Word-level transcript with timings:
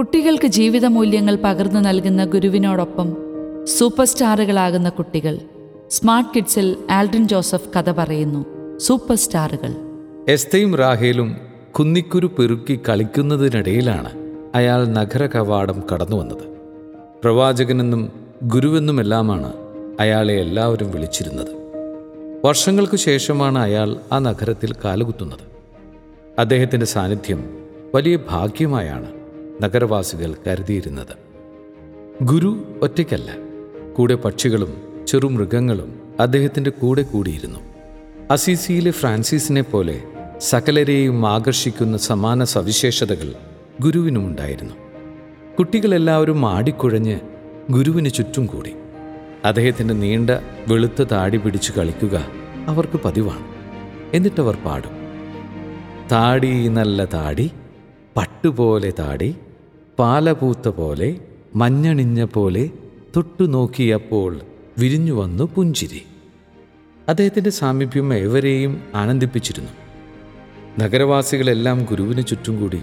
കുട്ടികൾക്ക് 0.00 0.46
ജീവിത 0.46 0.86
മൂല്യങ്ങൾ 0.86 1.38
പകർന്നു 1.44 1.80
നൽകുന്ന 1.80 2.24
ഗുരുവിനോടൊപ്പം 2.24 3.16
സൂപ്പർ 3.64 4.04
സ്റ്റാറുകളാകുന്ന 4.04 4.88
കുട്ടികൾ. 4.88 5.38
സ്മാർട്ട് 5.90 6.30
കിഡ്സിൽ 6.36 6.76
ആൽഡ്രിൻ 6.90 7.28
ജോസഫ് 7.28 7.78
കഥ 7.78 7.90
പറയുന്നു. 7.90 8.44
സൂപ്പർ 8.78 9.16
സ്റ്റാറുകൾ 9.16 9.74
എസ്തയും 10.28 10.76
റാഹേലും 10.76 11.36
കുന്നിക്കുരു 11.78 12.26
പെറുക്കി 12.26 12.80
കളിക്കുന്നതിനിടയിലാണ് 12.88 14.10
അയാൾ 14.54 14.86
നഗര 14.86 15.26
കവാടം 15.26 15.82
കടന്നു 15.94 16.16
വന്നത്. 16.16 16.48
പ്രവാചകനെന്നും 17.22 18.12
ഗുരുവെന്നുമെല്ലാമാണ് 18.42 19.52
അയാളെ 20.00 20.34
എല്ലാവരും 20.34 20.90
വിളിച്ചിരുന്നത്. 20.90 21.50
വർഷങ്ങൾക്കു 22.44 22.96
ശേഷമാണ് 22.96 23.58
അയാൾ 23.58 23.96
ആ 24.12 24.18
നഗരത്തിൽ 24.18 24.74
കാലുകുത്തുന്നത്. 24.84 25.44
അദ്ദേഹത്തിന്റെ 26.38 26.86
സാന്നിധ്യം 26.86 27.58
വലിയ 27.94 28.18
ഭാഗ്യമായാണ് 28.30 29.19
നഗരവാസികൾ 29.60 30.34
കരുതിയിരുന്നത്. 30.46 31.30
ഗുരു 32.22 32.78
ഒറ്റയ്ക്കല്ല. 32.82 33.36
കൂടെ 33.94 34.14
പക്ഷികളും 34.14 34.82
ചെറുമൃഗങ്ങളും 35.06 35.98
അദ്ദേഹത്തിന്റെ 36.20 36.70
കൂടെ 36.70 37.02
കൂടിയിരുന്നു. 37.02 37.58
അസീസിയിലെ 38.30 38.90
ഫ്രാൻസിസിനെ 38.90 39.62
പോലെ 39.62 40.02
സകലരെയും 40.38 41.26
ആകർഷിക്കുന്ന 41.26 41.96
സമാന 41.96 42.44
സവിശേഷതകൾ 42.44 43.34
ഗുരുവിനുമുണ്ടായിരുന്നു. 43.80 44.74
കുട്ടികളെല്ലാവരും 45.58 46.46
ആടിക്കുഴഞ്ഞ് 46.46 47.20
ഗുരുവിന് 47.70 48.10
ചുറ്റും 48.10 48.46
കൂടി. 48.46 48.74
അദ്ദേഹത്തിന്റെ 49.44 49.94
നീണ്ട 49.94 50.30
വെളുത്ത 50.68 51.02
താടി 51.02 51.36
പിടിച്ച് 51.36 51.72
കളിക്കുക 51.72 52.26
അവർക്ക് 52.66 53.00
പതിവാണ്. 53.04 53.44
എന്നിട്ടവർ 54.16 54.56
പാടും. 54.56 54.90
താടി 56.12 56.68
നല്ല 56.68 57.04
താടി 57.04 57.50
പട്ടുപോലെ 58.16 58.92
താടി 58.98 59.36
പാലപൂത്ത 60.00 60.68
പോലെ 60.68 61.20
മഞ്ഞണിഞ്ഞ 61.56 62.24
പോലെ 62.24 62.70
തൊട്ടു 63.16 63.44
നോക്കിയപ്പോൾ 63.44 64.40
വിരിഞ്ഞു 64.78 65.12
വന്നു 65.12 65.44
പുഞ്ചിരി. 65.54 66.02
അദ്ദേഹത്തിന്റെ 67.08 67.50
സാമീപ്യം 67.50 68.14
എവരെയും 68.14 68.82
ആനന്ദിപ്പിച്ചിരുന്നു. 68.94 69.70
നഗരവാസികളെല്ലാം 70.78 71.84
ഗുരുവിന് 71.84 72.22
ചുറ്റും 72.26 72.60
കൂടി 72.60 72.82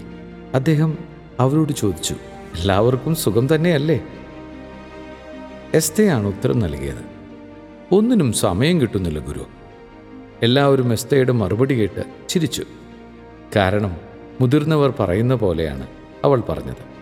അദ്ദേഹം 0.54 0.98
അവരോട് 1.40 1.72
ചോദിച്ചു 1.72 2.14
എല്ലാവർക്കും 2.58 3.14
സുഖം 3.14 3.54
തന്നെയല്ലേ? 3.54 4.04
എസ്തയാണ് 5.74 6.26
ഉത്തരം 6.26 6.58
നൽകിയത്. 6.58 7.04
ഒന്നിനും 7.92 8.32
സമയം 8.32 8.80
കിട്ടുന്നില്ല 8.80 9.18
ഗുരു. 9.18 9.46
എല്ലാവരും 10.42 10.92
എസ്തയുടെ 10.92 11.32
മറുപടി 11.32 11.74
കേട്ട് 11.74 12.04
ചിരിച്ചു. 12.28 12.64
കാരണം 13.56 13.96
മുതിർന്നവർ 14.40 14.94
പറയുന്ന 15.00 15.34
പോലെയാണ് 15.34 15.86
അവൾ 16.24 16.40
പറഞ്ഞത്. 16.40 16.97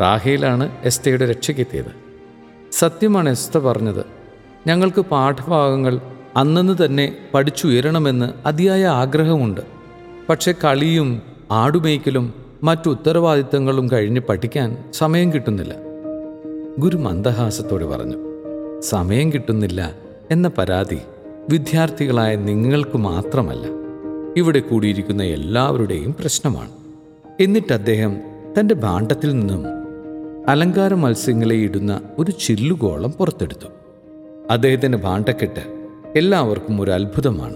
റാഹേലാണ് 0.00 0.70
എസ്തയുടെ 0.84 1.26
രക്ഷയ്ക്കെത്തിയത്. 1.26 2.10
സത്യമാണ് 2.72 3.30
എസ്ത 3.30 3.58
പറഞ്ഞത്. 3.58 4.04
ഞങ്ങൾക്ക് 4.66 5.00
പാഠഭാഗങ്ങൾ 5.00 6.00
അന്നു 6.36 6.84
തന്നെ 6.84 7.16
പഠിച്ചുയരണമെന്ന് 7.34 8.26
അതിയായ 8.46 8.86
ആഗ്രഹമുണ്ട്. 8.86 9.60
പക്ഷെ 10.28 10.54
കളിയും 10.64 11.22
ആടുമേയ്ക്കലും 11.50 12.34
മറ്റു 12.62 12.90
ഉത്തരവാദിത്തങ്ങളും 12.90 13.90
കഴിഞ്ഞ് 13.92 14.20
പഠിക്കാൻ 14.20 14.84
സമയം 14.92 15.32
കിട്ടുന്നില്ല. 15.32 15.74
ഗുരു 16.78 16.96
മന്ദഹാസത്തോട് 16.96 17.84
പറഞ്ഞു 17.84 18.16
സമയം 18.80 19.32
കിട്ടുന്നില്ല 19.32 19.94
എന്ന 20.30 20.50
പരാതി 20.58 20.98
വിദ്യാർത്ഥികളായ 21.50 22.36
നിങ്ങൾക്ക് 22.36 22.98
മാത്രമല്ല. 22.98 23.66
ഇവിടെ 24.36 24.60
കൂടിയിരിക്കുന്ന 24.60 25.22
എല്ലാവരുടെയും 25.22 26.14
പ്രശ്നമാണ്. 26.20 26.70
എന്നിട്ട് 27.40 27.72
അദ്ദേഹം 27.72 28.16
തന്റെ 28.58 28.74
ഭാണ്ഡത്തിൽ 28.74 29.32
നിന്നും 29.38 29.79
അലങ്കാര 30.48 30.94
മത്സ്യങ്ങളെ 30.94 31.56
ഇടുന്ന 31.56 32.00
ഒരു 32.18 32.30
ചില്ലുകോളം 32.30 33.10
പുറത്തെടുത്തു. 33.10 33.66
അദ്ദേഹത്തിന്റെ 34.50 34.98
ഭാണ്ഡക്കെട്ട് 34.98 35.88
എല്ലാവർക്കും 36.16 36.80
ഒരു 36.80 36.90
അത്ഭുതമാണ്. 36.90 37.54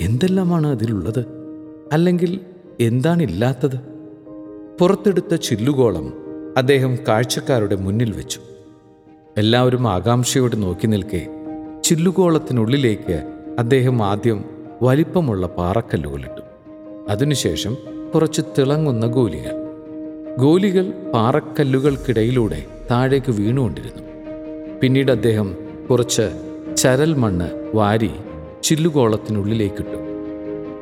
എന്തെല്ലാമാണ് 0.00 0.66
അതിലുള്ളത്? 0.66 1.24
അല്ലെങ്കിൽ 1.92 2.40
എന്താണില്ലാത്തത്? 2.80 3.80
പുറത്തെടുത്ത 4.80 5.34
ചില്ലുകോളം 5.34 6.12
അദ്ദേഹം 6.56 6.98
കാഴ്ചക്കാരുടെ 7.08 7.76
മുന്നിൽ 7.76 8.12
വെച്ചു. 8.12 8.40
എല്ലാവരും 9.36 9.88
ആകാംക്ഷയോടെ 9.88 10.56
നോക്കി 10.56 10.86
നിൽക്കെ 10.86 11.26
ചില്ലുകോളത്തിനുള്ളിലേക്ക് 11.84 13.32
അദ്ദേഹം 13.58 14.02
ആദ്യം 14.02 14.44
വലിപ്പമുള്ള 14.82 15.46
പാറക്കല്ലുകളിട്ടു 15.46 16.40
അതിനുശേഷം 17.08 17.76
കുറച്ച് 18.14 18.42
തിളങ്ങുന്ന 18.58 19.06
ഗോലികൾ. 19.06 19.63
ഗോലികൾ 20.38 21.10
പാറക്കല്ലുകൾക്കിടയിലൂടെ 21.14 22.66
താഴേക്ക് 22.90 23.32
വീണുകൊണ്ടിരുന്നു. 23.32 24.02
പിന്നീട് 24.82 25.10
അദ്ദേഹം 25.10 25.56
കുറച്ച് 25.90 26.40
ചരൽ 26.76 27.14
മണ്ണ് 27.14 27.76
വാരി 27.76 28.10
ചില്ലുകോളത്തിനുള്ളിലേക്കിട്ടു. 28.62 29.98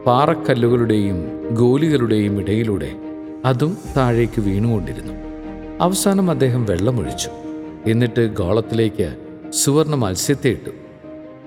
പാറക്കല്ലുകളുടെയും 0.07 1.49
ഗോലികളുടെയും 1.55 2.41
ഇടയിലൂടെ 2.41 2.93
അതും 3.45 3.79
താഴേക്ക് 3.97 4.41
വീണുകൊണ്ടിരുന്നു. 4.41 5.13
അവസാനം 5.81 6.31
അദ്ദേഹം 6.31 6.67
വെള്ളമൊഴിച്ചു. 6.67 7.29
എന്നിട്ട് 7.87 8.27
ഗോളത്തിലേക്ക് 8.27 9.17
സുവർണ 9.51 9.95
മത്സ്യത്തെ 9.95 10.49
ഇട്ടു. 10.49 10.71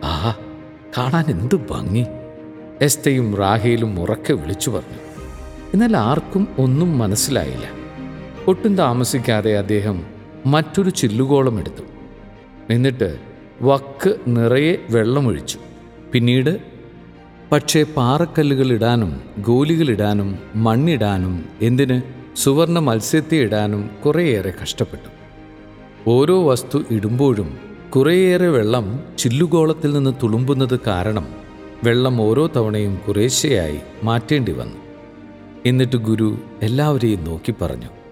ആഹാ 0.04 0.36
കാണാൻ 0.98 1.26
എന്ത് 1.30 1.56
ഭംഗി! 1.56 2.06
എസ്തയും 2.82 3.36
റാഹയിലും 3.36 4.00
ഉറക്കെ 4.00 4.34
വിളിച്ചു 4.34 4.70
പറഞ്ഞു. 4.70 5.00
എന്നാൽ 5.74 5.98
ആർക്കും 5.98 6.48
ഒന്നും 6.58 6.98
മനസ്സിലായില്ല. 6.98 7.85
ഒട്ടും 8.48 8.76
താമസിക്കാതെ 8.76 9.58
അദ്ദേഹം 9.58 10.04
മറ്റൊരു 10.46 10.90
ചില്ലുകോളം 10.90 11.60
എടുത്തു. 11.60 11.84
എന്നിട്ട് 12.70 13.20
വക്ക് 13.62 14.16
നിറയെ 14.28 14.78
വെള്ളമൊഴിച്ചു. 14.90 15.58
പിന്നീട് 16.12 16.62
പക്ഷേ 17.52 17.84
പാറക്കല്ലുകൾ 17.84 18.72
ഇടാനും 18.72 19.22
ഗോലികളിടാനും 19.40 20.40
മണ്ണിടാനും 20.56 21.46
എന്തിന് 21.62 22.02
സുവർണ 22.38 22.80
മത്സ്യത്തെ 22.80 23.36
ഇടാനും 23.36 23.90
കുറേയേറെ 24.06 24.54
കഷ്ടപ്പെട്ടു. 24.64 25.10
ഓരോ 26.08 26.48
വസ്തു 26.50 26.84
ഇടുമ്പോഴും 26.92 27.58
കുറേയേറെ 27.96 28.48
വെള്ളം 28.48 29.04
ചില്ലുകോളത്തിൽ 29.18 29.94
നിന്ന് 29.94 30.14
തുളുമ്പുന്നത് 30.24 30.80
കാരണം 30.88 31.28
വെള്ളം 31.84 32.22
ഓരോ 32.22 32.48
തവണയും 32.48 33.02
കുറേശ്ശെയായി 33.08 33.80
മാറ്റേണ്ടി 34.04 34.52
വന്നു 34.52 34.78
എന്നിട്ട് 35.66 35.96
ഗുരു 35.96 36.38
എല്ലാവരെയും 36.62 37.24
നോക്കി 37.24 37.54
പറഞ്ഞു. 37.62 38.05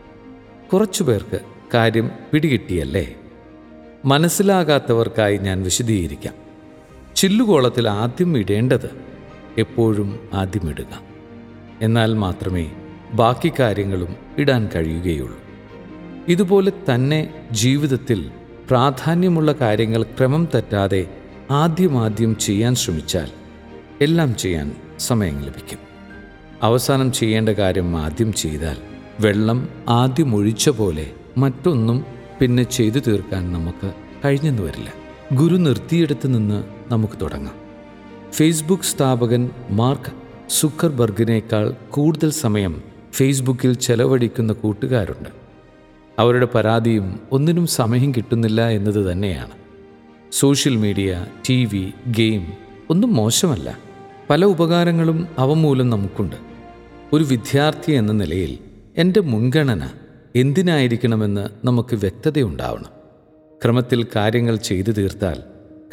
കുറച്ചു 0.74 1.04
പേർക്ക് 1.04 1.40
കാര്യം 1.74 2.12
പിടികിട്ടിയല്ലേ? 2.34 3.16
മനസ്സിലാകാത്തവർക്കായി 4.06 5.38
ഞാൻ 5.38 5.64
വിശദീകരിക്കാം. 5.64 6.34
ചില്ലുകോളത്തിൽ 7.16 7.90
ആദ്യം 7.90 8.38
ഇടേണ്ടത് 8.38 8.90
എപ്പോഴും 9.58 10.30
ആദ്യം 10.34 10.70
ഇടുക. 10.70 11.02
എന്നാൽ 11.82 12.14
മാത്രമേ 12.14 12.72
ബാക്കി 13.14 13.52
കാര്യങ്ങളും 13.60 14.16
ഇടാൻ 14.38 14.70
കഴിയുകയുള്ളൂ. 14.76 15.40
ഇതുപോലെ 16.28 16.72
തന്നെ 16.94 17.48
ജീവിതത്തിൽ 17.52 18.32
പ്രാധാന്യമുള്ള 18.70 19.52
കാര്യങ്ങൾ 19.52 20.04
ക്രമം 20.04 20.48
തെറ്റാതെ 20.56 21.10
ആദ്യമാദ്യം 21.52 22.36
ചെയ്യാൻ 22.36 22.76
ശ്രമിച്ചാൽ 22.76 23.30
എല്ലാം 24.02 24.36
ചെയ്യാൻ 24.36 24.76
സമയം 25.00 25.40
ലഭിക്കും. 25.40 25.80
അവസാനം 26.64 27.12
ചെയ്യേണ്ട 27.12 27.50
കാര്യം 27.50 27.98
ആദ്യം 27.98 28.34
ചെയ്താൽ 28.34 28.93
വെള്ളം 29.20 29.70
ആദ്യം 29.90 30.36
ഒഴിച്ച 30.36 30.70
പോലെ 30.70 31.12
മറ്റൊന്നും 31.38 32.06
പിന്നെ 32.42 32.64
ചെയ്തു 32.64 33.00
തീർക്കാൻ 33.00 33.54
നമുക്ക് 33.54 33.94
കഴിഞ്ഞെന്ന് 34.26 34.64
വരില്ല. 34.64 34.94
ഗുരു 35.34 35.56
നിർത്തിയെടുത്ത് 35.56 36.38
നിന്ന് 36.38 36.64
നമുക്ക് 36.94 37.14
തുടങ്ങാം. 37.22 37.56
ഫേസ്ബുക്ക് 38.32 38.84
സ്ഥാപകൻ 38.84 39.50
മാർക്ക് 39.70 40.12
സുക്കർബർഗിനേക്കാൾ 40.50 41.74
കൂടുതൽ 41.90 42.32
സമയം 42.32 42.82
ഫേസ്ബുക്കിൽ 43.14 43.74
ചെലവഴിക്കുന്ന 43.74 44.54
കൂട്ടുകാരുണ്ട്. 44.54 45.30
അവരുടെ 46.20 46.48
പരാതിയും 46.56 47.20
ഒന്നിനും 47.32 47.68
സമയം 47.68 48.12
കിട്ടുന്നില്ല 48.12 48.68
എന്നത് 48.70 49.12
തന്നെയാണ്. 49.12 49.52
Social 50.32 50.76
media 50.76 51.26
T 51.50 51.66
V 51.66 51.92
game 52.08 52.48
ഒന്നും 52.90 53.14
മോശമല്ല. 53.14 53.78
പല 54.30 54.46
ഉപകാരങ്ങളും 54.46 55.28
അവ 55.40 55.54
മൂലം 55.54 55.90
നമുക്കുണ്ട്. 55.90 56.36
ഒരു 57.14 57.24
വിദ്യാർത്ഥി 57.24 57.92
എന്ന 57.92 58.12
നിലയിൽ 58.12 58.73
എന്റെ 58.98 59.20
മുൻഗണന 59.20 59.90
എന്തിനായിരിക്കണമെന്ന് 60.36 61.68
നമുക്ക് 61.68 61.96
വ്യക്തതയുണ്ടാവണം. 61.96 62.90
ക്രമത്തിൽ 63.64 64.08
കാര്യങ്ങൾ 64.16 64.56
ചെയ്തു 64.56 64.92
തീർത്താൽ 64.92 65.44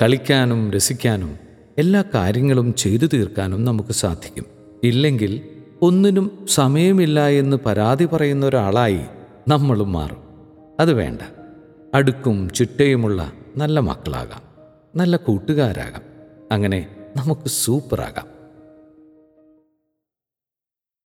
കളിക്കാനും 0.03 0.71
രസിക്കാനും 0.71 1.39
എല്ലാ 1.79 2.05
കാര്യങ്ങളും 2.15 2.75
ചെയ്തു 2.75 3.07
തീർക്കാനും 3.07 3.65
നമുക്ക് 3.65 3.93
സാധിക്കും. 3.93 4.47
ഇല്ലെങ്കിൽ 4.85 5.41
ഒന്നിനും 5.83 6.47
സമയമില്ല 6.49 7.29
എന്ന് 7.29 7.57
പരാതി 7.67 8.05
പറയുന്ന 8.05 8.47
ഒരാളായി 8.47 9.01
നമ്മളും 9.49 9.93
മാറും. 9.93 10.23
അത് 10.81 10.93
വേണ്ട. 10.93 11.23
അടുക്കും 11.95 12.51
ചിട്ടയുമുള്ള 12.51 13.33
നല്ല 13.57 13.81
മക്കളാകാം. 13.81 14.43
നല്ല 14.97 15.17
കൂട്ടുകാരാകാം. 15.17 16.03
അങ്ങനെ 16.53 16.89
നമുക്ക് 17.17 17.49
സൂപ്പറാകാം. 17.49 18.40